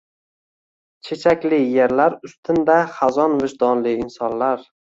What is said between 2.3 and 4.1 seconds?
ustinda xazon vijdonli